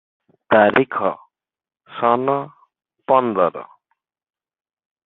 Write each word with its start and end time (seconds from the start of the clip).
ତାରିଖ 0.53 1.11
ସନ 1.99 2.35
ପନ୍ଦର। 3.13 3.65